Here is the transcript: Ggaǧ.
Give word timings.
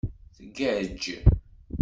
Ggaǧ. 0.47 1.01